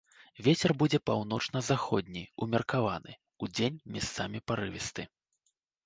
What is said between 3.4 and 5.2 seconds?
удзень месцамі парывісты.